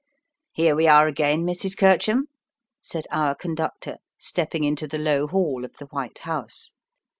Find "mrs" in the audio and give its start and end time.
1.45-1.77